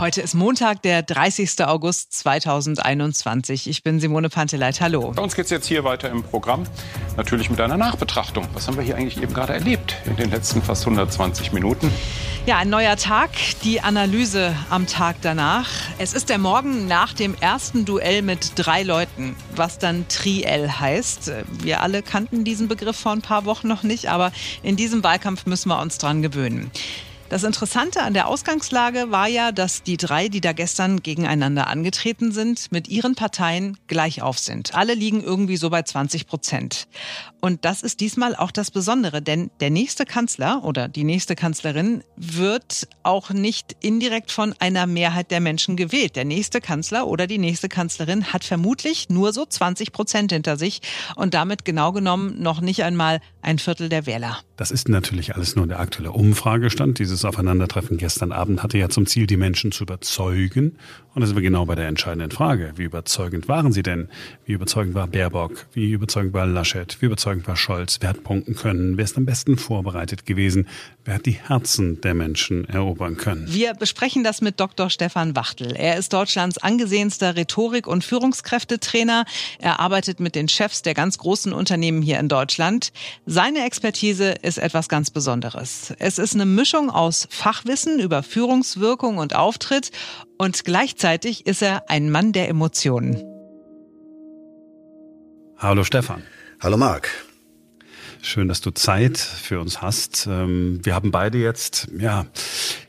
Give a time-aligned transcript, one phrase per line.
[0.00, 1.62] Heute ist Montag, der 30.
[1.66, 3.68] August 2021.
[3.68, 4.80] Ich bin Simone Panteleit.
[4.80, 5.12] Hallo.
[5.14, 6.64] Bei uns geht es jetzt hier weiter im Programm.
[7.18, 8.48] Natürlich mit einer Nachbetrachtung.
[8.54, 11.92] Was haben wir hier eigentlich eben gerade erlebt in den letzten fast 120 Minuten?
[12.46, 13.28] Ja, ein neuer Tag,
[13.62, 15.68] die Analyse am Tag danach.
[15.98, 21.30] Es ist der Morgen nach dem ersten Duell mit drei Leuten, was dann Triell heißt.
[21.62, 24.32] Wir alle kannten diesen Begriff vor ein paar Wochen noch nicht, aber
[24.62, 26.70] in diesem Wahlkampf müssen wir uns dran gewöhnen.
[27.30, 32.32] Das Interessante an der Ausgangslage war ja, dass die drei, die da gestern gegeneinander angetreten
[32.32, 34.74] sind, mit ihren Parteien gleich auf sind.
[34.74, 36.88] Alle liegen irgendwie so bei 20 Prozent.
[37.40, 42.04] Und das ist diesmal auch das Besondere, denn der nächste Kanzler oder die nächste Kanzlerin
[42.16, 46.16] wird auch nicht indirekt von einer Mehrheit der Menschen gewählt.
[46.16, 50.82] Der nächste Kanzler oder die nächste Kanzlerin hat vermutlich nur so 20 Prozent hinter sich
[51.16, 54.38] und damit genau genommen noch nicht einmal ein Viertel der Wähler.
[54.56, 59.06] Das ist natürlich alles nur der aktuelle Umfragestand dieses Aufeinandertreffen gestern Abend hatte ja zum
[59.06, 60.76] Ziel, die Menschen zu überzeugen.
[61.14, 62.72] Und da sind wir genau bei der entscheidenden Frage.
[62.76, 64.08] Wie überzeugend waren sie denn?
[64.44, 65.66] Wie überzeugend war Baerbock?
[65.72, 67.00] Wie überzeugend war Laschet?
[67.00, 67.98] Wie überzeugend war Scholz?
[68.00, 68.96] Wer hat punkten können?
[68.96, 70.66] Wer ist am besten vorbereitet gewesen?
[71.04, 73.46] Wer hat die Herzen der Menschen erobern können?
[73.48, 74.90] Wir besprechen das mit Dr.
[74.90, 75.74] Stefan Wachtel.
[75.76, 79.24] Er ist Deutschlands angesehenster Rhetorik- und Führungskräftetrainer.
[79.60, 82.92] Er arbeitet mit den Chefs der ganz großen Unternehmen hier in Deutschland.
[83.26, 85.94] Seine Expertise ist etwas ganz Besonderes.
[85.98, 89.92] Es ist eine Mischung aus Fachwissen über Führungswirkung und Auftritt
[90.36, 93.22] und gleichzeitig ist er ein Mann der Emotionen.
[95.58, 96.22] Hallo Stefan.
[96.62, 97.08] Hallo Marc.
[98.20, 100.28] Schön, dass du Zeit für uns hast.
[100.30, 102.26] Ähm, wir haben beide jetzt, ja,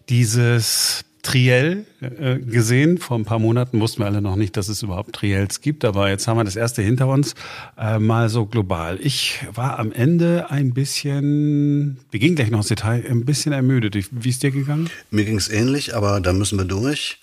[0.10, 2.98] dieses Triell äh, gesehen.
[2.98, 6.10] Vor ein paar Monaten wussten wir alle noch nicht, dass es überhaupt Triels gibt, aber
[6.10, 7.34] jetzt haben wir das erste hinter uns.
[7.78, 9.00] Äh, mal so global.
[9.02, 13.96] Ich war am Ende ein bisschen, wir gehen gleich noch ins Detail, ein bisschen ermüdet.
[14.12, 14.90] Wie ist dir gegangen?
[15.12, 17.22] Mir ging es ähnlich, aber da müssen wir durch.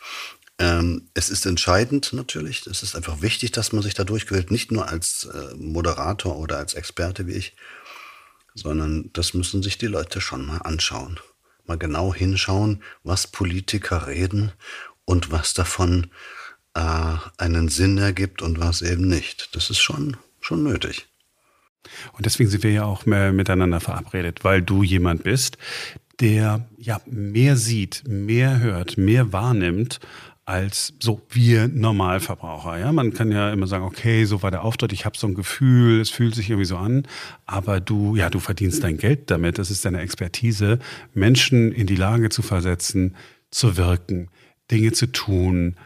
[0.58, 2.66] Ähm, es ist entscheidend natürlich.
[2.66, 6.58] Es ist einfach wichtig, dass man sich da durchquält, nicht nur als äh, Moderator oder
[6.58, 7.54] als Experte wie ich,
[8.54, 11.20] sondern das müssen sich die Leute schon mal anschauen
[11.68, 14.52] mal genau hinschauen, was Politiker reden
[15.04, 16.08] und was davon
[16.74, 19.54] äh, einen Sinn ergibt und was eben nicht.
[19.54, 21.08] Das ist schon, schon nötig.
[22.12, 25.58] Und deswegen sind wir ja auch mehr miteinander verabredet, weil du jemand bist,
[26.20, 30.00] der ja mehr sieht, mehr hört, mehr wahrnimmt
[30.48, 32.78] als so wir Normalverbraucher.
[32.78, 35.34] Ja, man kann ja immer sagen, okay, so war der Auftritt, ich habe so ein
[35.34, 37.06] Gefühl, es fühlt sich irgendwie so an,
[37.44, 39.58] aber du, ja, du verdienst dein Geld damit.
[39.58, 40.78] Das ist deine Expertise,
[41.12, 43.14] Menschen in die Lage zu versetzen,
[43.50, 44.30] zu wirken,
[44.70, 45.76] Dinge zu tun,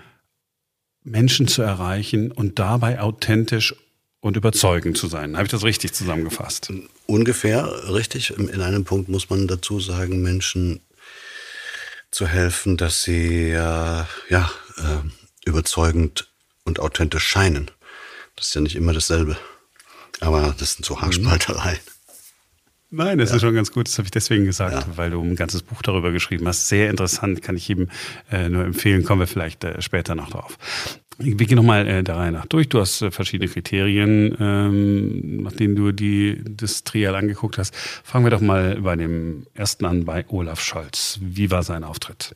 [1.02, 3.74] Menschen zu erreichen und dabei authentisch
[4.20, 5.34] und überzeugend zu sein.
[5.34, 6.72] Habe ich das richtig zusammengefasst?
[7.06, 8.30] Ungefähr richtig.
[8.38, 10.78] In einem Punkt muss man dazu sagen, Menschen
[12.12, 16.30] zu helfen, dass sie äh, ja äh, überzeugend
[16.64, 17.70] und authentisch scheinen.
[18.36, 19.36] Das ist ja nicht immer dasselbe.
[20.20, 21.80] Aber das sind so Haarspaltereien.
[22.90, 23.36] Nein, das ja.
[23.36, 23.88] ist schon ganz gut.
[23.88, 24.96] Das habe ich deswegen gesagt, ja.
[24.96, 26.68] weil du ein ganzes Buch darüber geschrieben hast.
[26.68, 27.88] Sehr interessant, kann ich jedem
[28.30, 29.02] äh, nur empfehlen.
[29.02, 30.58] Kommen wir vielleicht äh, später noch drauf.
[31.24, 32.68] Wir gehen nochmal äh, der Reihe nach durch.
[32.68, 37.74] Du hast äh, verschiedene Kriterien, ähm, nach denen du die, das Trial angeguckt hast.
[37.76, 41.18] Fangen wir doch mal bei dem ersten an, bei Olaf Scholz.
[41.20, 42.34] Wie war sein Auftritt?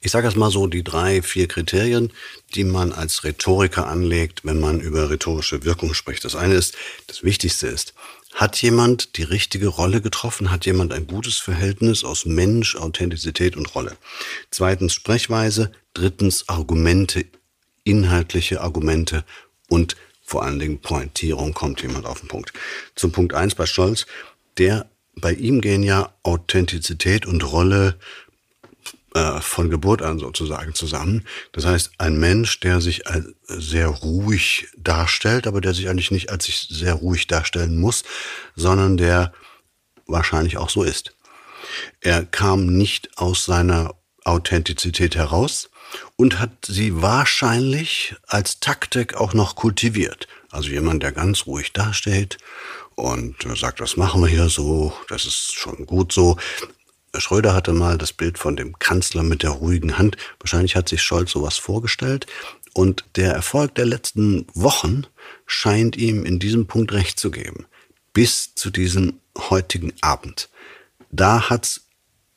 [0.00, 2.12] Ich sage erst mal so die drei, vier Kriterien,
[2.54, 6.24] die man als Rhetoriker anlegt, wenn man über rhetorische Wirkung spricht.
[6.26, 7.94] Das eine ist, das Wichtigste ist,
[8.34, 10.50] hat jemand die richtige Rolle getroffen?
[10.50, 13.96] Hat jemand ein gutes Verhältnis aus Mensch, Authentizität und Rolle?
[14.50, 15.70] Zweitens Sprechweise.
[15.94, 17.24] Drittens Argumente
[17.84, 19.24] inhaltliche Argumente
[19.68, 22.52] und vor allen Dingen Pointierung kommt jemand auf den Punkt.
[22.94, 24.06] Zum Punkt eins bei Scholz,
[24.56, 27.98] der bei ihm gehen ja Authentizität und Rolle
[29.14, 31.24] äh, von Geburt an sozusagen zusammen.
[31.52, 33.02] Das heißt, ein Mensch, der sich
[33.46, 38.02] sehr ruhig darstellt, aber der sich eigentlich nicht als sich sehr ruhig darstellen muss,
[38.56, 39.32] sondern der
[40.06, 41.14] wahrscheinlich auch so ist.
[42.00, 43.94] Er kam nicht aus seiner
[44.24, 45.70] Authentizität heraus,
[46.16, 50.28] und hat sie wahrscheinlich als Taktik auch noch kultiviert.
[50.50, 52.38] Also jemand, der ganz ruhig dasteht
[52.94, 56.36] und sagt, das machen wir hier so, das ist schon gut so.
[57.16, 60.16] Schröder hatte mal das Bild von dem Kanzler mit der ruhigen Hand.
[60.40, 62.26] Wahrscheinlich hat sich Scholz sowas vorgestellt.
[62.72, 65.06] Und der Erfolg der letzten Wochen
[65.46, 67.66] scheint ihm in diesem Punkt recht zu geben.
[68.12, 70.48] Bis zu diesem heutigen Abend.
[71.10, 71.82] Da hat's,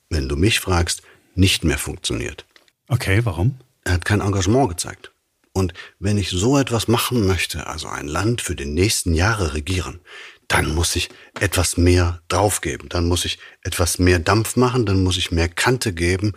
[0.10, 1.02] wenn du mich fragst,
[1.34, 2.46] nicht mehr funktioniert.
[2.88, 3.60] Okay, warum?
[3.84, 5.12] Er hat kein Engagement gezeigt.
[5.54, 10.00] Und wenn ich so etwas machen möchte, also ein Land für die nächsten Jahre regieren,
[10.48, 15.18] dann muss ich etwas mehr draufgeben, dann muss ich etwas mehr Dampf machen, dann muss
[15.18, 16.34] ich mehr Kante geben.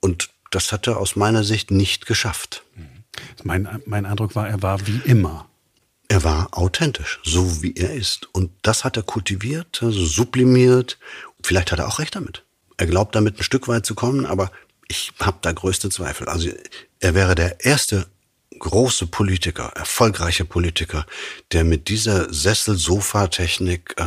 [0.00, 2.62] Und das hat er aus meiner Sicht nicht geschafft.
[3.42, 5.48] Mein, mein Eindruck war, er war wie immer.
[6.08, 8.28] Er war authentisch, so wie er ist.
[8.32, 10.98] Und das hat er kultiviert, also sublimiert.
[11.42, 12.44] Vielleicht hat er auch recht damit.
[12.76, 14.50] Er glaubt damit ein Stück weit zu kommen, aber
[14.92, 16.28] ich habe da größte Zweifel.
[16.28, 16.50] Also
[17.00, 18.06] er wäre der erste
[18.58, 21.06] große Politiker, erfolgreiche Politiker,
[21.50, 24.04] der mit dieser Sessel-Sofa-Technik äh,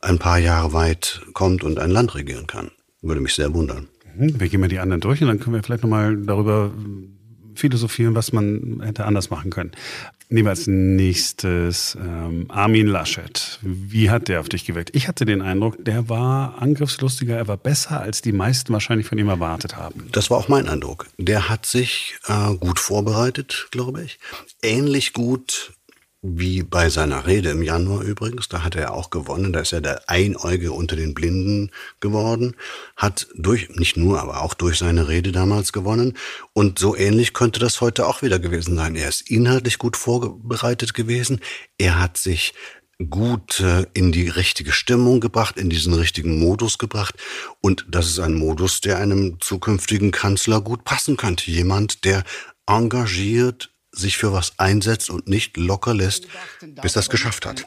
[0.00, 2.70] ein paar Jahre weit kommt und ein Land regieren kann.
[3.02, 3.88] Würde mich sehr wundern.
[4.16, 6.72] Mhm, wir gehen mal die anderen durch und dann können wir vielleicht nochmal darüber
[7.54, 9.72] philosophieren, was man hätte anders machen können.
[10.28, 13.60] Nehmen wir als nächstes ähm, Armin Laschet.
[13.62, 14.90] Wie hat der auf dich gewirkt?
[14.92, 19.18] Ich hatte den Eindruck, der war angriffslustiger, er war besser, als die meisten wahrscheinlich von
[19.18, 20.08] ihm erwartet haben.
[20.10, 21.06] Das war auch mein Eindruck.
[21.16, 24.18] Der hat sich äh, gut vorbereitet, glaube ich.
[24.62, 25.75] Ähnlich gut
[26.34, 29.80] wie bei seiner Rede im Januar übrigens, da hat er auch gewonnen, da ist er
[29.80, 31.70] der Einäugige unter den Blinden
[32.00, 32.56] geworden,
[32.96, 36.16] hat durch, nicht nur, aber auch durch seine Rede damals gewonnen.
[36.52, 38.96] Und so ähnlich könnte das heute auch wieder gewesen sein.
[38.96, 41.40] Er ist inhaltlich gut vorbereitet gewesen.
[41.78, 42.54] Er hat sich
[43.10, 47.14] gut äh, in die richtige Stimmung gebracht, in diesen richtigen Modus gebracht.
[47.60, 51.50] Und das ist ein Modus, der einem zukünftigen Kanzler gut passen könnte.
[51.50, 52.24] Jemand, der
[52.66, 56.28] engagiert sich für was einsetzt und nicht locker lässt,
[56.82, 57.66] bis er es geschafft hat.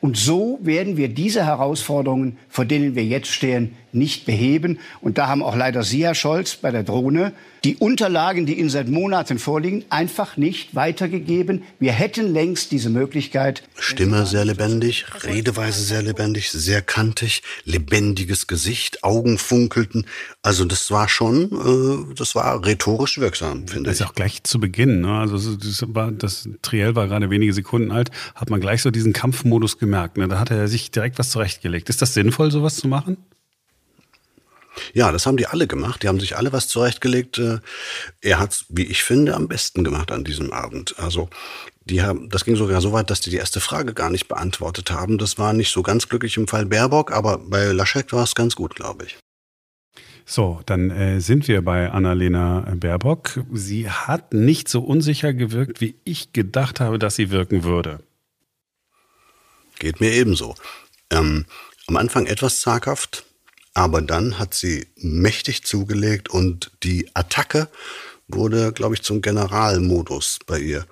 [0.00, 4.78] Und so werden wir diese Herausforderungen, vor denen wir jetzt stehen, nicht beheben.
[5.00, 7.32] Und da haben auch leider Sie, Herr Scholz, bei der Drohne
[7.66, 11.64] die Unterlagen, die Ihnen seit Monaten vorliegen, einfach nicht weitergegeben.
[11.80, 13.64] Wir hätten längst diese Möglichkeit.
[13.76, 20.06] Stimme sehr lebendig, Redeweise sehr lebendig, sehr kantig, lebendiges Gesicht, Augen funkelten.
[20.42, 21.50] Also das war schon,
[22.10, 23.98] äh, das war rhetorisch wirksam, finde ich.
[23.98, 25.00] Das ist auch gleich zu Beginn.
[25.00, 25.18] Ne?
[25.18, 29.12] Also das, war, das Triell war gerade wenige Sekunden alt, hat man gleich so diesen
[29.12, 30.18] Kampfmodus gemerkt.
[30.18, 30.28] Ne?
[30.28, 31.88] Da hat er sich direkt was zurechtgelegt.
[31.88, 33.16] Ist das sinnvoll, sowas zu machen?
[34.92, 36.02] Ja, das haben die alle gemacht.
[36.02, 37.38] Die haben sich alle was zurechtgelegt.
[37.38, 37.58] Äh,
[38.20, 40.98] er hat es, wie ich finde, am besten gemacht an diesem Abend.
[40.98, 41.28] Also
[41.84, 44.90] die haben, das ging sogar so weit, dass die die erste Frage gar nicht beantwortet
[44.90, 45.18] haben.
[45.18, 48.56] Das war nicht so ganz glücklich im Fall Baerbock, aber bei Laschet war es ganz
[48.56, 49.16] gut, glaube ich.
[50.28, 53.44] So, dann äh, sind wir bei Annalena Baerbock.
[53.52, 58.00] Sie hat nicht so unsicher gewirkt, wie ich gedacht habe, dass sie wirken würde.
[59.78, 60.56] Geht mir ebenso.
[61.10, 61.46] Ähm,
[61.86, 63.25] am Anfang etwas zaghaft,
[63.76, 67.68] aber dann hat sie mächtig zugelegt und die Attacke
[68.26, 70.86] wurde, glaube ich, zum Generalmodus bei ihr.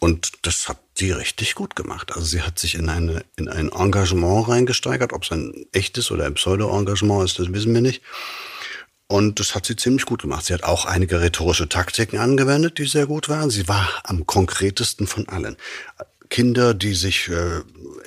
[0.00, 2.10] Und das hat sie richtig gut gemacht.
[2.12, 5.12] Also sie hat sich in, eine, in ein Engagement reingesteigert.
[5.12, 8.00] Ob es ein echtes oder ein Pseudo-Engagement ist, das wissen wir nicht.
[9.08, 10.46] Und das hat sie ziemlich gut gemacht.
[10.46, 13.50] Sie hat auch einige rhetorische Taktiken angewendet, die sehr gut waren.
[13.50, 15.58] Sie war am konkretesten von allen.
[16.32, 17.60] Kinder, die sich äh,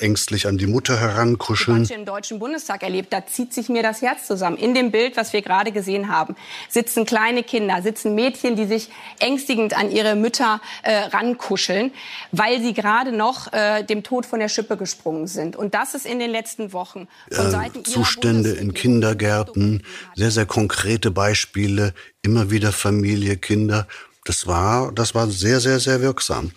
[0.04, 1.84] ängstlich an die Mutter herankuscheln.
[1.84, 4.58] Ich im Deutschen Bundestag erlebt, da zieht sich mir das Herz zusammen.
[4.58, 6.36] In dem Bild, was wir gerade gesehen haben,
[6.68, 8.90] sitzen kleine Kinder, sitzen Mädchen, die sich
[9.20, 11.92] ängstigend an ihre Mütter äh, rankuscheln,
[12.32, 15.56] weil sie gerade noch äh, dem Tod von der Schippe gesprungen sind.
[15.56, 19.84] Und das ist in den letzten Wochen von Seiten äh, Zustände in Kindergärten,
[20.16, 21.94] sehr, sehr konkrete Beispiele,
[22.24, 23.86] immer wieder Familie, Kinder.
[24.24, 26.52] Das war, das war sehr, sehr, sehr wirksam.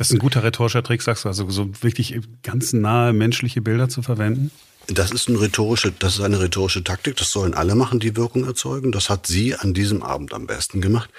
[0.00, 3.90] Das ist ein guter rhetorischer Trick, sagst du, also so wirklich ganz nahe menschliche Bilder
[3.90, 4.50] zu verwenden?
[4.86, 8.46] Das ist, ein rhetorische, das ist eine rhetorische Taktik, das sollen alle machen, die Wirkung
[8.46, 8.92] erzeugen.
[8.92, 11.10] Das hat sie an diesem Abend am besten gemacht.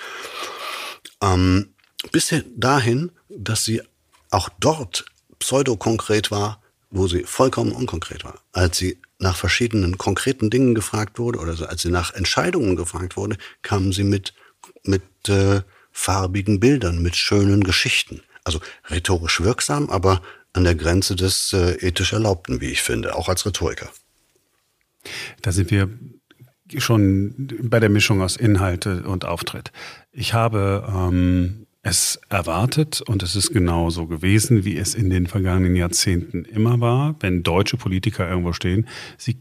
[1.21, 1.75] Ähm,
[2.11, 3.83] bis dahin, dass sie
[4.31, 5.05] auch dort
[5.37, 8.41] pseudokonkret war, wo sie vollkommen unkonkret war.
[8.51, 13.37] Als sie nach verschiedenen konkreten Dingen gefragt wurde oder als sie nach Entscheidungen gefragt wurde,
[13.61, 14.33] kamen sie mit,
[14.83, 18.23] mit äh, farbigen Bildern, mit schönen Geschichten.
[18.43, 20.21] Also rhetorisch wirksam, aber
[20.53, 23.89] an der Grenze des äh, ethisch Erlaubten, wie ich finde, auch als Rhetoriker.
[25.41, 25.89] Da sind wir
[26.77, 29.71] schon bei der Mischung aus Inhalte und Auftritt.
[30.11, 35.27] Ich habe ähm, es erwartet und es ist genau so gewesen, wie es in den
[35.27, 38.87] vergangenen Jahrzehnten immer war, wenn deutsche Politiker irgendwo stehen.
[39.17, 39.37] Sie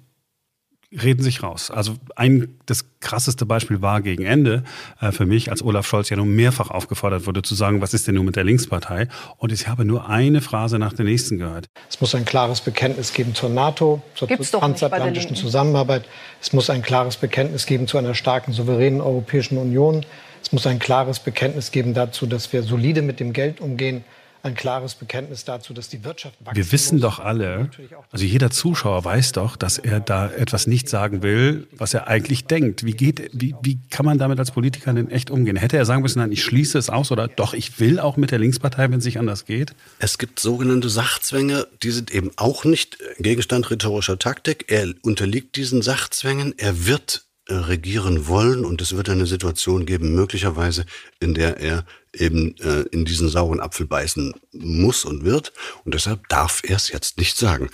[0.92, 1.70] reden sich raus.
[1.70, 4.64] Also ein das krasseste Beispiel war gegen Ende
[5.00, 8.08] äh, für mich, als Olaf Scholz ja nun mehrfach aufgefordert wurde zu sagen, was ist
[8.08, 9.08] denn nun mit der Linkspartei?
[9.36, 11.66] Und ich habe nur eine Phrase nach der nächsten gehört.
[11.88, 16.04] Es muss ein klares Bekenntnis geben zur NATO, zur transatlantischen Zusammenarbeit.
[16.40, 20.04] Es muss ein klares Bekenntnis geben zu einer starken, souveränen Europäischen Union.
[20.42, 24.04] Es muss ein klares Bekenntnis geben dazu, dass wir solide mit dem Geld umgehen
[24.42, 27.02] ein klares Bekenntnis dazu, dass die Wirtschaft wachsen Wir wissen muss.
[27.02, 27.70] doch alle,
[28.10, 32.46] also jeder Zuschauer weiß doch, dass er da etwas nicht sagen will, was er eigentlich
[32.46, 32.84] denkt.
[32.84, 35.56] Wie geht, wie, wie kann man damit als Politiker denn echt umgehen?
[35.56, 38.30] Hätte er sagen müssen, nein, ich schließe es aus oder doch, ich will auch mit
[38.30, 39.74] der Linkspartei, wenn es nicht anders geht?
[39.98, 44.66] Es gibt sogenannte Sachzwänge, die sind eben auch nicht Gegenstand rhetorischer Taktik.
[44.68, 50.84] Er unterliegt diesen Sachzwängen, er wird regieren wollen und es wird eine Situation geben, möglicherweise,
[51.18, 55.52] in der er eben äh, in diesen sauren Apfel beißen muss und wird
[55.84, 57.70] und deshalb darf er es jetzt nicht sagen.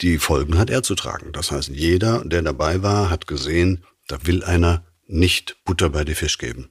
[0.00, 1.32] Die Folgen hat er zu tragen.
[1.32, 6.14] Das heißt, jeder, der dabei war, hat gesehen, da will einer nicht Butter bei die
[6.14, 6.70] Fisch geben.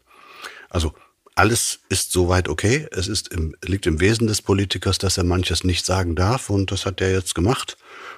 [0.69, 0.93] Also
[1.35, 2.87] alles ist soweit okay.
[2.91, 6.71] Es ist im, liegt im Wesen des Politikers, dass er manches nicht sagen darf und
[6.71, 7.77] das hat er jetzt gemacht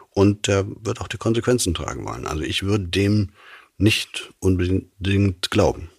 [0.09, 2.27] und er wird auch die Konsequenzen tragen wollen.
[2.27, 3.29] Also ich würde dem
[3.77, 5.89] nicht unbedingt glauben.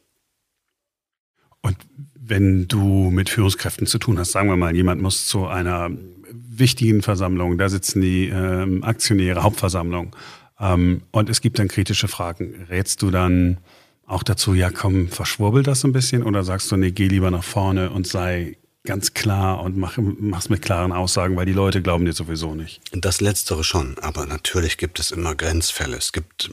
[1.60, 1.76] Und
[2.14, 5.90] wenn du mit Führungskräften zu tun hast, sagen wir mal, jemand muss zu einer
[6.30, 10.14] wichtigen Versammlung, da sitzen die ähm, Aktionäre, Hauptversammlung,
[10.58, 12.66] ähm, und es gibt dann kritische Fragen.
[12.70, 13.58] Rätst du dann
[14.06, 17.30] auch dazu, ja komm, verschwurbel das so ein bisschen oder sagst du, nee, geh lieber
[17.30, 21.80] nach vorne und sei ganz klar und mach, mach's mit klaren Aussagen, weil die Leute
[21.80, 22.82] glauben dir sowieso nicht.
[22.92, 25.96] Das Letztere schon, aber natürlich gibt es immer Grenzfälle.
[25.96, 26.50] Es gibt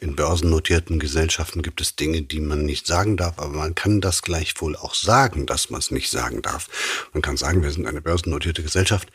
[0.00, 4.22] in börsennotierten Gesellschaften gibt es Dinge, die man nicht sagen darf, aber man kann das
[4.22, 7.08] gleichwohl auch sagen, dass man es nicht sagen darf.
[7.12, 9.10] Man kann sagen, wir sind eine börsennotierte Gesellschaft,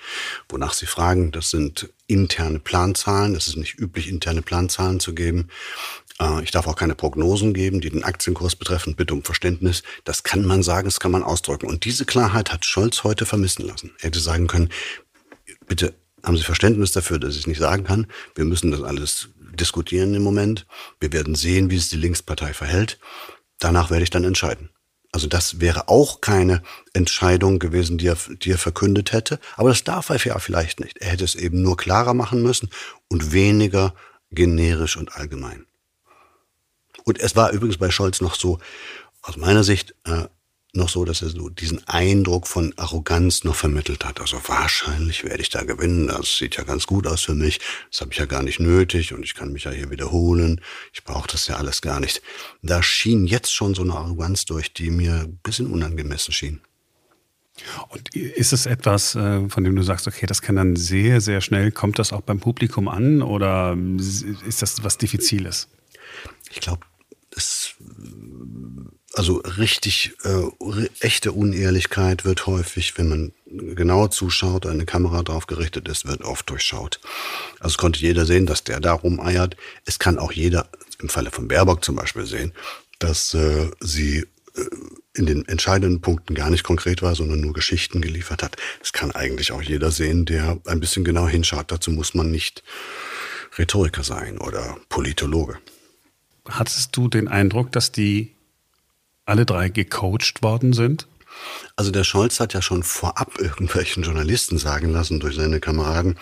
[0.49, 3.35] wonach Sie fragen, das sind interne Planzahlen.
[3.35, 5.49] Es ist nicht üblich, interne Planzahlen zu geben.
[6.21, 8.95] Äh, ich darf auch keine Prognosen geben, die den Aktienkurs betreffen.
[8.95, 9.83] Bitte um Verständnis.
[10.03, 11.67] Das kann man sagen, das kann man ausdrücken.
[11.67, 13.91] Und diese Klarheit hat Scholz heute vermissen lassen.
[13.99, 14.69] Er hätte sagen können,
[15.67, 18.07] bitte haben Sie Verständnis dafür, dass ich es nicht sagen kann.
[18.35, 20.67] Wir müssen das alles diskutieren im Moment.
[20.99, 22.99] Wir werden sehen, wie es die Linkspartei verhält.
[23.59, 24.69] Danach werde ich dann entscheiden.
[25.11, 26.61] Also das wäre auch keine
[26.93, 29.39] Entscheidung gewesen, die er, die er verkündet hätte.
[29.57, 30.99] Aber das darf er ja vielleicht nicht.
[30.99, 32.69] Er hätte es eben nur klarer machen müssen
[33.09, 33.93] und weniger
[34.31, 35.65] generisch und allgemein.
[37.03, 38.59] Und es war übrigens bei Scholz noch so,
[39.21, 40.25] aus meiner Sicht, äh,
[40.73, 44.21] noch so, dass er so diesen Eindruck von Arroganz noch vermittelt hat.
[44.21, 46.07] Also wahrscheinlich werde ich da gewinnen.
[46.07, 47.59] Das sieht ja ganz gut aus für mich.
[47.89, 50.61] Das habe ich ja gar nicht nötig und ich kann mich ja hier wiederholen.
[50.93, 52.21] Ich brauche das ja alles gar nicht.
[52.61, 56.61] Da schien jetzt schon so eine Arroganz durch, die mir ein bisschen unangemessen schien.
[57.89, 61.41] Und ist es etwas, äh, von dem du sagst, okay, das kann dann sehr, sehr
[61.41, 63.77] schnell, kommt das auch beim Publikum an oder
[64.47, 65.67] ist das was Diffiziles?
[66.49, 66.85] Ich glaube,
[67.35, 67.75] es,
[69.13, 73.31] also richtig äh, echte Unehrlichkeit wird häufig, wenn man
[73.75, 76.99] genauer zuschaut, eine Kamera drauf gerichtet ist, wird oft durchschaut.
[77.59, 79.57] Also es konnte jeder sehen, dass der da rumeiert.
[79.85, 80.69] Es kann auch jeder,
[80.99, 82.53] im Falle von Baerbock zum Beispiel sehen,
[82.99, 84.65] dass äh, sie äh,
[85.13, 88.55] in den entscheidenden Punkten gar nicht konkret war, sondern nur Geschichten geliefert hat.
[88.79, 91.71] Das kann eigentlich auch jeder sehen, der ein bisschen genau hinschaut.
[91.71, 92.63] Dazu muss man nicht
[93.57, 95.57] Rhetoriker sein oder Politologe.
[96.47, 98.35] Hattest du den Eindruck, dass die
[99.25, 101.07] alle drei gecoacht worden sind?
[101.75, 106.17] Also der Scholz hat ja schon vorab irgendwelchen Journalisten sagen lassen durch seine Kameraden,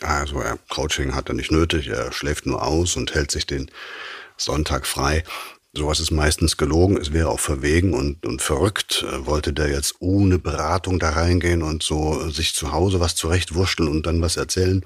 [0.00, 3.70] also er Coaching hat er nicht nötig, er schläft nur aus und hält sich den
[4.36, 5.22] Sonntag frei.
[5.76, 6.96] Sowas ist meistens gelogen.
[6.96, 9.04] Es wäre auch verwegen und, und verrückt.
[9.10, 13.16] Äh, wollte der jetzt ohne Beratung da reingehen und so äh, sich zu Hause was
[13.16, 14.84] zurechtwurschteln und dann was erzählen?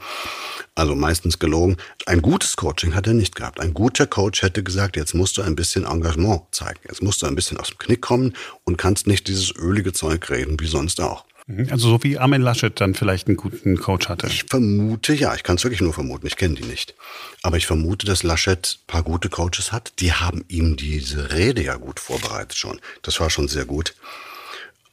[0.74, 1.76] Also meistens gelogen.
[2.06, 3.60] Ein gutes Coaching hat er nicht gehabt.
[3.60, 6.80] Ein guter Coach hätte gesagt, jetzt musst du ein bisschen Engagement zeigen.
[6.88, 8.32] Jetzt musst du ein bisschen aus dem Knick kommen
[8.64, 11.26] und kannst nicht dieses ölige Zeug reden wie sonst auch.
[11.48, 11.68] Mhm.
[11.70, 14.26] Also so wie Armin Laschet dann vielleicht einen guten Coach hatte.
[14.26, 16.94] Ich vermute, ja, ich kann es wirklich nur vermuten, ich kenne die nicht.
[17.42, 19.94] Aber ich vermute, dass Laschet ein paar gute Coaches hat.
[19.98, 22.80] Die haben ihm diese Rede ja gut vorbereitet schon.
[23.02, 23.94] Das war schon sehr gut.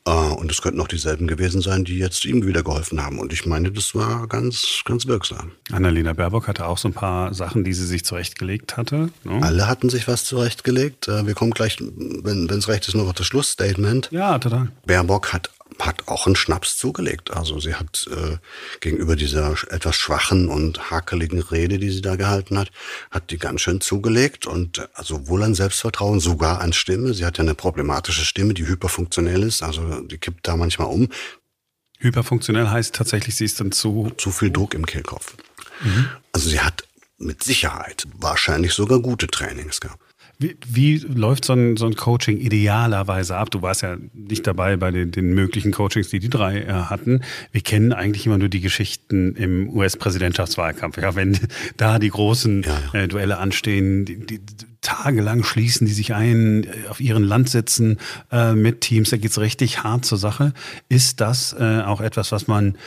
[0.07, 3.19] Äh, und es könnten auch dieselben gewesen sein, die jetzt ihm wieder geholfen haben.
[3.19, 5.51] Und ich meine, das war ganz, ganz wirksam.
[5.71, 9.09] Annalena Baerbock hatte auch so ein paar Sachen, die sie sich zurechtgelegt hatte.
[9.23, 9.39] No?
[9.39, 9.45] Ne?
[9.45, 11.07] Alle hatten sich was zurechtgelegt.
[11.07, 14.09] Äh, wir kommen gleich, wenn es recht ist, noch auf das Schlussstatement.
[14.11, 14.69] Ja, total.
[14.85, 17.31] Baerbock hat hat auch einen Schnaps zugelegt.
[17.31, 18.37] Also sie hat äh,
[18.79, 22.71] gegenüber dieser etwas schwachen und hakeligen Rede, die sie da gehalten hat,
[23.11, 27.13] hat die ganz schön zugelegt und äh, also wohl an Selbstvertrauen, sogar an Stimme.
[27.13, 31.09] Sie hat ja eine problematische Stimme, die hyperfunktionell ist, also die kippt da manchmal um.
[31.99, 34.11] Hyperfunktionell heißt tatsächlich, sie ist dann zu...
[34.17, 35.35] Zu viel Druck im Kehlkopf.
[35.81, 36.09] Mhm.
[36.31, 36.83] Also sie hat
[37.17, 40.04] mit Sicherheit wahrscheinlich sogar gute Trainings gehabt.
[40.37, 43.51] Wie, wie läuft so ein, so ein Coaching idealerweise ab?
[43.51, 47.21] Du warst ja nicht dabei bei den, den möglichen Coachings, die die drei äh, hatten.
[47.51, 50.97] Wir kennen eigentlich immer nur die Geschichten im US-Präsidentschaftswahlkampf.
[50.97, 51.37] Ja, wenn
[51.77, 52.99] da die großen ja, ja.
[53.01, 54.39] Äh, Duelle anstehen, die, die,
[54.81, 57.97] tagelang schließen die sich ein, äh, auf ihren Landsitzen
[58.31, 60.53] äh, mit Teams, da geht's richtig hart zur Sache.
[60.89, 62.77] Ist das äh, auch etwas, was man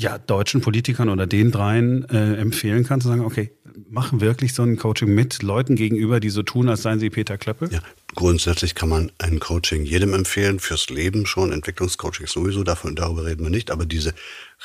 [0.00, 3.52] ja, deutschen Politikern oder den dreien äh, empfehlen kann, zu sagen, okay,
[3.88, 7.36] machen wirklich so ein Coaching mit Leuten gegenüber, die so tun, als seien sie Peter
[7.36, 7.70] Klöppel?
[7.70, 7.80] Ja,
[8.14, 13.44] Grundsätzlich kann man ein Coaching jedem empfehlen, fürs Leben schon, Entwicklungscoaching sowieso, davon, darüber reden
[13.44, 14.14] wir nicht, aber diese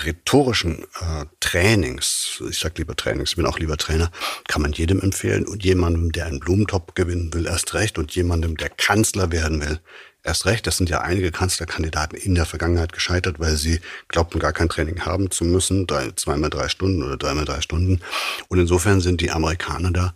[0.04, 4.10] rhetorischen äh, Trainings, ich sag lieber Trainings, ich bin auch lieber Trainer,
[4.48, 5.46] kann man jedem empfehlen.
[5.46, 7.98] Und jemandem, der einen Blumentopf gewinnen will, erst recht.
[7.98, 9.80] Und jemandem, der Kanzler werden will,
[10.26, 10.68] erst recht.
[10.68, 15.06] Das sind ja einige Kanzlerkandidaten in der Vergangenheit gescheitert, weil sie glaubten, gar kein Training
[15.06, 18.02] haben zu müssen, drei, zweimal drei Stunden oder dreimal drei Stunden.
[18.48, 20.14] Und insofern sind die Amerikaner da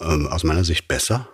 [0.00, 1.28] ähm, aus meiner Sicht besser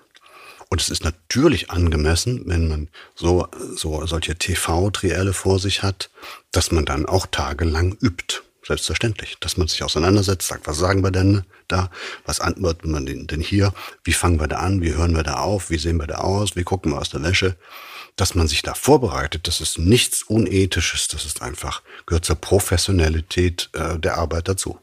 [0.71, 6.11] und es ist natürlich angemessen, wenn man so, so solche TV-Trielle vor sich hat,
[6.52, 8.43] dass man dann auch tagelang übt.
[8.68, 11.90] Selbstverständlich, dass man sich auseinandersetzt, sagt, was sagen wir denn da,
[12.26, 13.72] was antworten wir denn hier,
[14.04, 16.54] wie fangen wir da an, wie hören wir da auf, wie sehen wir da aus,
[16.54, 17.56] wie gucken wir aus der Wäsche,
[18.16, 23.70] dass man sich da vorbereitet, das ist nichts Unethisches, das ist einfach, gehört zur Professionalität
[23.72, 24.78] äh, der Arbeit dazu.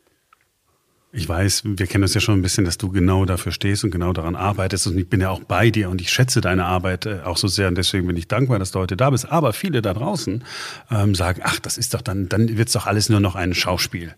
[1.18, 3.92] Ich weiß, wir kennen uns ja schon ein bisschen, dass du genau dafür stehst und
[3.92, 4.88] genau daran arbeitest.
[4.88, 7.48] Und ich bin ja auch bei dir und ich schätze deine Arbeit äh, auch so
[7.48, 7.70] sehr.
[7.70, 9.32] Und deswegen bin ich dankbar, dass du heute da bist.
[9.32, 10.44] Aber viele da draußen
[10.92, 14.14] ähm, sagen, ach, das ist doch dann, dann wird's doch alles nur noch ein Schauspiel.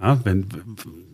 [0.00, 0.46] Ja, wenn,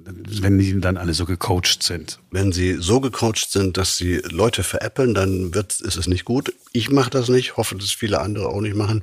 [0.05, 2.21] wenn die dann alle so gecoacht sind.
[2.31, 6.55] Wenn sie so gecoacht sind, dass sie Leute veräppeln, dann wird, ist es nicht gut.
[6.71, 9.03] Ich mache das nicht, hoffe, dass viele andere auch nicht machen.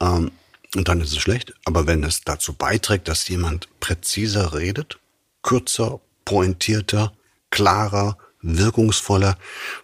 [0.00, 0.30] Ähm,
[0.76, 1.52] und dann ist es schlecht.
[1.64, 4.98] Aber wenn es dazu beiträgt, dass jemand präziser redet,
[5.42, 7.12] kürzer, pointierter,
[7.50, 9.36] klarer, wirkungsvoller.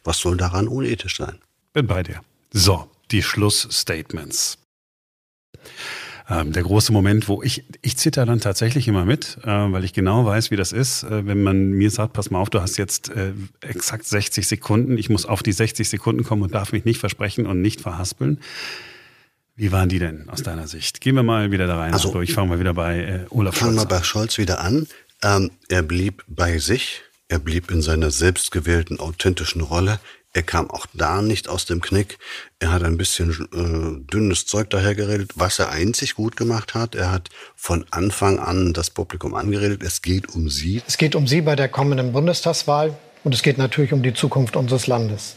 [0.05, 1.39] Was soll daran unethisch sein?
[1.73, 2.21] Bin bei dir.
[2.53, 4.59] So, die Schlussstatements.
[6.31, 9.95] Ähm, der große Moment, wo ich, ich zitter dann tatsächlich immer mit, äh, weil ich
[9.95, 12.77] genau weiß, wie das ist, äh, wenn man mir sagt, pass mal auf, du hast
[12.77, 16.85] jetzt äh, exakt 60 Sekunden, ich muss auf die 60 Sekunden kommen und darf mich
[16.85, 18.41] nicht versprechen und nicht verhaspeln.
[19.57, 21.01] Wie waren die denn aus deiner Sicht?
[21.01, 21.93] Gehen wir mal wieder da rein.
[21.93, 22.33] Also, durch.
[22.33, 23.75] Fangen wir wieder bei äh, Olaf Scholz.
[23.75, 24.87] Fangen wir bei Scholz wieder an.
[25.23, 30.01] Ähm, er blieb bei sich, er blieb in seiner selbstgewählten, authentischen Rolle.
[30.33, 32.19] Er kam auch da nicht aus dem Knick.
[32.59, 36.95] Er hat ein bisschen äh, dünnes Zeug dahergeredet, was er einzig gut gemacht hat.
[36.95, 39.83] Er hat von Anfang an das Publikum angeredet.
[39.83, 40.83] Es geht um Sie.
[40.87, 44.55] Es geht um Sie bei der kommenden Bundestagswahl und es geht natürlich um die Zukunft
[44.57, 45.37] unseres Landes.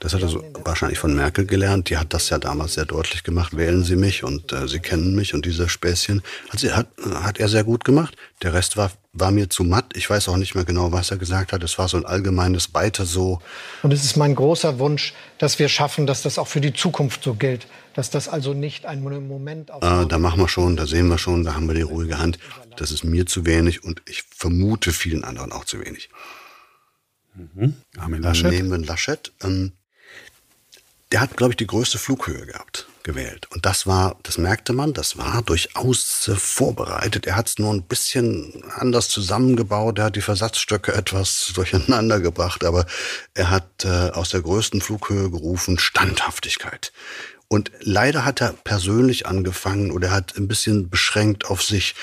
[0.00, 1.88] Das hat er so wahrscheinlich von Merkel gelernt.
[1.88, 3.56] Die hat das ja damals sehr deutlich gemacht.
[3.56, 6.22] Wählen Sie mich und äh, Sie kennen mich und diese Späßchen.
[6.50, 6.88] Also hat,
[7.22, 8.14] hat er sehr gut gemacht.
[8.42, 9.86] Der Rest war, war mir zu matt.
[9.94, 11.62] Ich weiß auch nicht mehr genau, was er gesagt hat.
[11.62, 13.40] Es war so ein allgemeines Weiter so.
[13.82, 17.22] Und es ist mein großer Wunsch, dass wir schaffen, dass das auch für die Zukunft
[17.22, 17.66] so gilt.
[17.94, 19.82] Dass das also nicht ein Moment auf.
[19.82, 22.38] Äh, da machen wir schon, da sehen wir schon, da haben wir die ruhige Hand.
[22.76, 26.10] Das ist mir zu wenig und ich vermute vielen anderen auch zu wenig.
[27.34, 27.74] Mhm.
[27.98, 28.50] Armin Laschet.
[28.50, 29.32] Nehmen wir Laschet.
[29.42, 29.72] Ähm,
[31.12, 33.46] der hat, glaube ich, die größte Flughöhe gehabt, gewählt.
[33.54, 37.26] Und das war, das merkte man, das war durchaus äh, vorbereitet.
[37.26, 39.98] Er hat es nur ein bisschen anders zusammengebaut.
[39.98, 42.84] Er hat die Versatzstöcke etwas durcheinander gebracht, aber
[43.32, 46.92] er hat äh, aus der größten Flughöhe gerufen Standhaftigkeit.
[47.48, 51.94] Und leider hat er persönlich angefangen oder er hat ein bisschen beschränkt auf sich.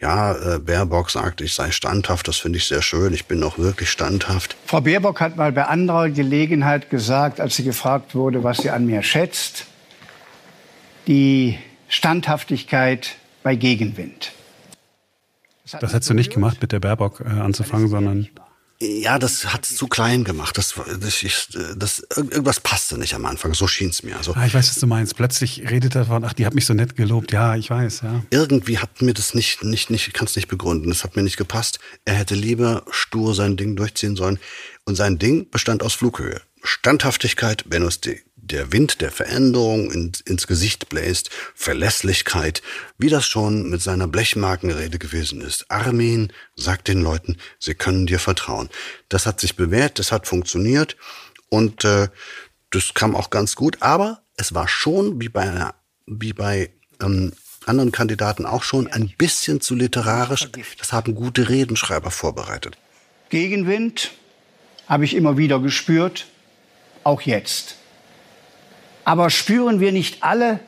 [0.00, 3.12] Ja, äh, Baerbock sagt, ich sei standhaft, das finde ich sehr schön.
[3.12, 4.56] Ich bin auch wirklich standhaft.
[4.66, 8.86] Frau Baerbock hat mal bei anderer Gelegenheit gesagt, als sie gefragt wurde, was sie an
[8.86, 9.66] mir schätzt,
[11.06, 14.32] die Standhaftigkeit bei Gegenwind.
[15.64, 18.28] Das, das hättest du nicht gemacht, mit der Baerbock äh, anzufangen, sondern
[18.82, 20.58] ja, das hat es zu klein gemacht.
[20.58, 23.54] Das, das, ich, das, irgendwas passte nicht am Anfang.
[23.54, 24.16] So schien es mir.
[24.16, 25.16] Also, ah, ich weiß, was du meinst.
[25.16, 27.30] Plötzlich redet er von, ach, die hat mich so nett gelobt.
[27.30, 28.24] Ja, ich weiß, ja.
[28.30, 30.88] Irgendwie hat mir das nicht, nicht, nicht, ich kann es nicht begründen.
[30.88, 31.78] Das hat mir nicht gepasst.
[32.04, 34.40] Er hätte lieber stur sein Ding durchziehen sollen.
[34.84, 36.40] Und sein Ding bestand aus Flughöhe.
[36.64, 42.60] Standhaftigkeit, wenn uns die der Wind der Veränderung in, ins Gesicht bläst, Verlässlichkeit,
[42.98, 45.70] wie das schon mit seiner Blechmarkenrede gewesen ist.
[45.70, 48.68] Armin sagt den Leuten, sie können dir vertrauen.
[49.08, 50.96] Das hat sich bewährt, das hat funktioniert
[51.48, 52.08] und äh,
[52.70, 53.76] das kam auch ganz gut.
[53.80, 55.74] Aber es war schon wie bei einer,
[56.06, 57.32] wie bei ähm,
[57.64, 60.48] anderen Kandidaten auch schon ein bisschen zu literarisch.
[60.78, 62.76] Das haben gute Redenschreiber vorbereitet.
[63.28, 64.10] Gegenwind
[64.88, 66.26] habe ich immer wieder gespürt,
[67.04, 67.76] auch jetzt.
[69.04, 70.60] Aber spüren wir nicht alle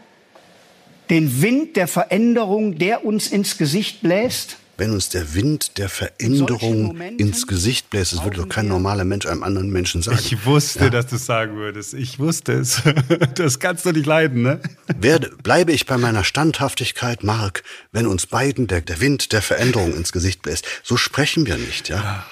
[1.10, 4.56] den Wind der Veränderung, der uns ins Gesicht bläst?
[4.76, 9.24] Wenn uns der Wind der Veränderung ins Gesicht bläst, das würde doch kein normaler Mensch
[9.24, 10.18] einem anderen Menschen sagen.
[10.18, 10.90] Ich wusste, ja?
[10.90, 11.94] dass du es sagen würdest.
[11.94, 12.82] Ich wusste es.
[13.36, 14.60] Das kannst du nicht leiden, ne?
[14.98, 19.94] Werde, bleibe ich bei meiner Standhaftigkeit, Mark, wenn uns beiden der, der Wind der Veränderung
[19.94, 20.66] ins Gesicht bläst.
[20.82, 21.96] So sprechen wir nicht, ja.
[21.96, 22.26] ja.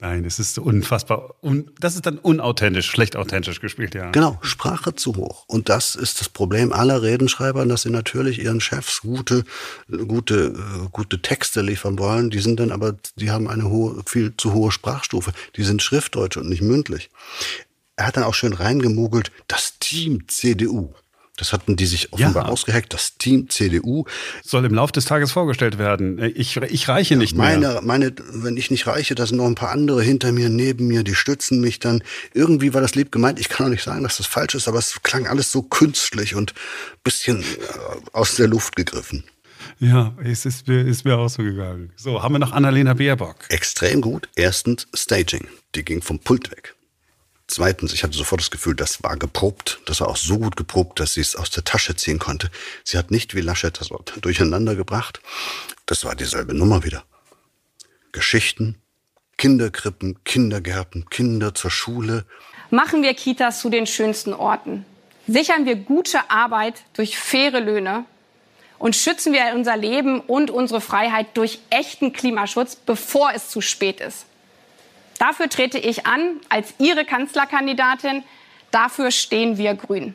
[0.00, 1.34] Nein, es ist unfassbar.
[1.42, 4.10] Un das ist dann unauthentisch, schlecht authentisch gespielt, ja.
[4.10, 5.44] Genau, Sprache zu hoch.
[5.46, 9.44] Und das ist das Problem aller Redenschreiber, dass sie natürlich ihren Chefs gute,
[10.08, 12.30] gute, äh, gute Texte liefern wollen.
[12.30, 15.32] Die sind dann aber, die haben eine hohe, viel zu hohe Sprachstufe.
[15.56, 17.10] Die sind Schriftdeutsche und nicht mündlich.
[17.96, 20.94] er hat dann auch schön reingemogelt, das Team CDU.
[21.40, 22.50] Das hatten die sich offenbar ja.
[22.50, 22.92] ausgeheckt.
[22.92, 24.04] Das Team CDU
[24.44, 26.18] soll im Laufe des Tages vorgestellt werden.
[26.36, 27.80] Ich, ich reiche nicht meine, mehr.
[27.82, 31.02] Meine, wenn ich nicht reiche, da sind noch ein paar andere hinter mir, neben mir,
[31.02, 32.02] die stützen mich dann.
[32.34, 33.40] Irgendwie war das lieb gemeint.
[33.40, 36.34] Ich kann auch nicht sagen, dass das falsch ist, aber es klang alles so künstlich
[36.34, 36.52] und
[37.04, 37.44] bisschen äh,
[38.12, 39.24] aus der Luft gegriffen.
[39.78, 41.90] Ja, es ist mir, ist mir auch so gegangen.
[41.96, 43.36] So, haben wir noch Annalena Baerbock.
[43.48, 44.28] Extrem gut.
[44.36, 45.46] Erstens Staging.
[45.74, 46.74] Die ging vom Pult weg.
[47.50, 49.80] Zweitens, ich hatte sofort das Gefühl, das war geprobt.
[49.84, 52.48] Das war auch so gut geprobt, dass sie es aus der Tasche ziehen konnte.
[52.84, 55.20] Sie hat nicht wie Laschet das Wort durcheinander gebracht.
[55.84, 57.02] Das war dieselbe Nummer wieder.
[58.12, 58.76] Geschichten,
[59.36, 62.24] Kinderkrippen, Kindergärten, Kinder zur Schule.
[62.70, 64.86] Machen wir Kitas zu den schönsten Orten.
[65.26, 68.04] Sichern wir gute Arbeit durch faire Löhne
[68.78, 73.98] und schützen wir unser Leben und unsere Freiheit durch echten Klimaschutz, bevor es zu spät
[73.98, 74.26] ist.
[75.20, 78.24] Dafür trete ich an als Ihre Kanzlerkandidatin.
[78.70, 80.14] Dafür stehen wir Grün.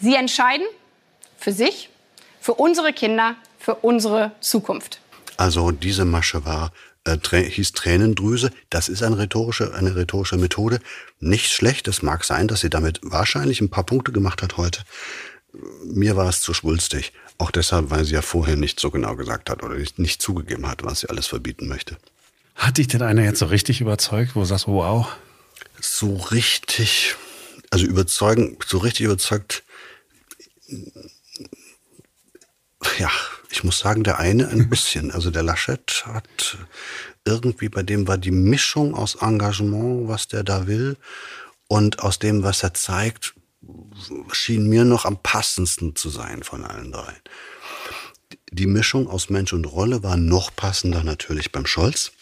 [0.00, 0.64] Sie entscheiden
[1.36, 1.90] für sich,
[2.40, 5.00] für unsere Kinder, für unsere Zukunft.
[5.36, 6.72] Also diese Masche war
[7.04, 8.50] äh, hieß Tränendrüse.
[8.70, 10.80] Das ist eine rhetorische, eine rhetorische Methode.
[11.20, 11.86] Nicht schlecht.
[11.86, 14.80] Es mag sein, dass sie damit wahrscheinlich ein paar Punkte gemacht hat heute.
[15.84, 17.12] Mir war es zu schwulstig.
[17.36, 20.66] Auch deshalb, weil sie ja vorher nicht so genau gesagt hat oder nicht, nicht zugegeben
[20.66, 21.98] hat, was sie alles verbieten möchte.
[22.62, 25.08] Hat dich denn einer jetzt so richtig überzeugt, wo du sagst, wow?
[25.80, 27.16] So richtig,
[27.70, 29.64] also überzeugen, so richtig überzeugt,
[33.00, 33.10] ja,
[33.50, 35.10] ich muss sagen, der eine ein bisschen.
[35.10, 36.56] Also der Laschet hat
[37.24, 40.96] irgendwie, bei dem war die Mischung aus Engagement, was der da will,
[41.66, 43.34] und aus dem, was er zeigt,
[44.30, 47.16] schien mir noch am passendsten zu sein von allen drei.
[48.52, 52.12] Die Mischung aus Mensch und Rolle war noch passender natürlich beim Scholz.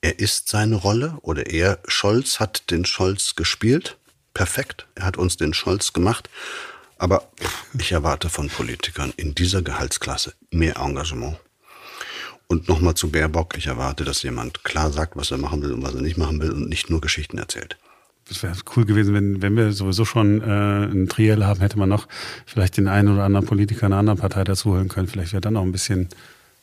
[0.00, 3.96] Er ist seine Rolle oder er, Scholz, hat den Scholz gespielt.
[4.32, 4.86] Perfekt.
[4.94, 6.30] Er hat uns den Scholz gemacht.
[6.98, 7.28] Aber
[7.78, 11.38] ich erwarte von Politikern in dieser Gehaltsklasse mehr Engagement.
[12.46, 13.56] Und nochmal zu Baerbock.
[13.58, 16.40] Ich erwarte, dass jemand klar sagt, was er machen will und was er nicht machen
[16.40, 17.76] will und nicht nur Geschichten erzählt.
[18.30, 21.88] Es wäre cool gewesen, wenn, wenn wir sowieso schon äh, ein Triell haben, hätte man
[21.88, 22.06] noch
[22.46, 25.08] vielleicht den einen oder anderen Politiker einer anderen Partei dazuholen können.
[25.08, 26.08] Vielleicht wäre dann noch ein bisschen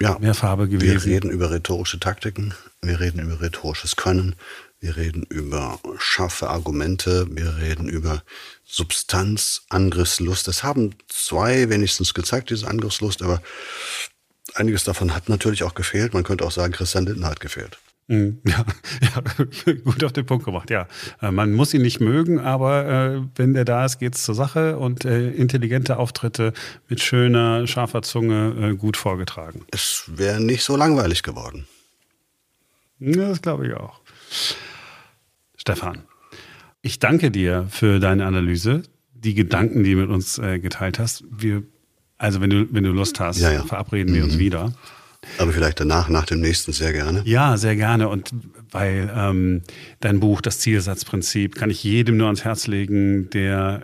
[0.01, 1.05] ja, mehr Farbe gewesen.
[1.05, 4.35] Wir reden über rhetorische Taktiken, wir reden über rhetorisches Können,
[4.79, 8.23] wir reden über scharfe Argumente, wir reden über
[8.65, 10.47] Substanz, Angriffslust.
[10.47, 13.41] Das haben zwei wenigstens gezeigt, diese Angriffslust, aber
[14.53, 16.13] einiges davon hat natürlich auch gefehlt.
[16.13, 17.77] Man könnte auch sagen, Christian Lindner hat gefehlt.
[18.07, 18.41] Mhm.
[18.47, 18.65] Ja,
[19.01, 20.87] ja, gut auf den Punkt gemacht, ja.
[21.21, 24.77] Äh, man muss ihn nicht mögen, aber äh, wenn der da ist, geht's zur Sache
[24.77, 26.53] und äh, intelligente Auftritte
[26.87, 29.65] mit schöner, scharfer Zunge äh, gut vorgetragen.
[29.71, 31.67] Es wäre nicht so langweilig geworden.
[32.99, 34.01] Ja, das glaube ich auch.
[35.57, 36.03] Stefan,
[36.81, 41.23] ich danke dir für deine Analyse, die Gedanken, die du mit uns äh, geteilt hast.
[41.29, 41.63] Wir,
[42.17, 43.63] also wenn du, wenn du Lust hast, ja, ja.
[43.63, 44.29] verabreden wir mhm.
[44.29, 44.73] uns wieder.
[45.37, 47.21] Aber vielleicht danach, nach dem nächsten sehr gerne.
[47.25, 48.09] Ja, sehr gerne.
[48.09, 48.31] Und
[48.71, 49.61] weil ähm,
[49.99, 53.81] dein Buch, das Zielsatzprinzip, kann ich jedem nur ans Herz legen, der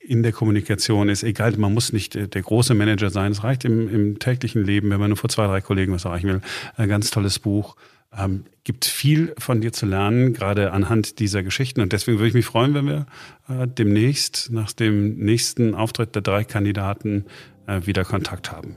[0.00, 3.88] in der Kommunikation ist, egal, man muss nicht der große Manager sein, es reicht im,
[3.88, 6.40] im täglichen Leben, wenn man nur vor zwei, drei Kollegen was erreichen will.
[6.76, 7.76] Ein ganz tolles Buch.
[8.16, 11.80] Ähm, gibt viel von dir zu lernen, gerade anhand dieser Geschichten.
[11.80, 13.06] Und deswegen würde ich mich freuen, wenn wir
[13.48, 17.24] äh, demnächst, nach dem nächsten Auftritt der drei Kandidaten,
[17.66, 18.76] äh, wieder Kontakt haben.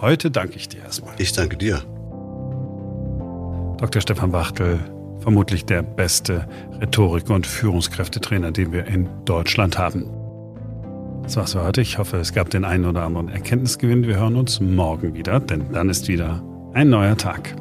[0.00, 1.14] Heute danke ich dir erstmal.
[1.18, 1.82] Ich danke dir.
[3.78, 4.00] Dr.
[4.00, 4.78] Stefan Wachtel,
[5.20, 6.46] vermutlich der beste
[6.80, 10.10] Rhetorik- und Führungskräftetrainer, den wir in Deutschland haben.
[11.22, 11.80] Das war's für heute.
[11.80, 14.06] Ich hoffe, es gab den einen oder anderen Erkenntnisgewinn.
[14.06, 16.42] Wir hören uns morgen wieder, denn dann ist wieder
[16.74, 17.54] ein neuer Tag.